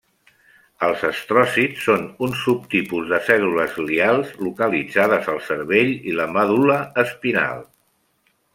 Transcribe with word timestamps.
Els 0.85 1.01
astròcits 1.09 1.83
són 1.89 2.07
un 2.27 2.33
subtipus 2.45 3.11
de 3.11 3.19
cèl·lules 3.27 3.77
glials 3.83 4.33
localitzades 4.47 5.31
al 5.35 5.39
cervell 5.51 5.95
i 6.13 6.17
la 6.23 6.29
medul·la 6.39 6.83
espinal. 7.07 7.65